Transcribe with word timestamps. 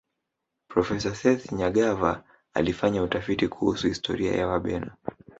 profesa 0.67 1.15
sethi 1.15 1.55
nyagava 1.55 2.23
alifanya 2.53 3.03
utafiti 3.03 3.47
kuhusu 3.47 3.87
historia 3.87 4.35
ya 4.35 4.47
wabena 4.47 4.97